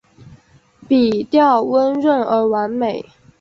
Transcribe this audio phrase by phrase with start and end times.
[0.87, 3.07] 笔调温润而完美